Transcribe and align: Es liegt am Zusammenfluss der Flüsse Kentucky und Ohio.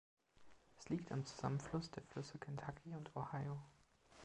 Es 0.79 0.89
liegt 0.89 1.11
am 1.11 1.27
Zusammenfluss 1.27 1.91
der 1.91 2.01
Flüsse 2.01 2.39
Kentucky 2.39 2.95
und 2.95 3.15
Ohio. 3.15 3.61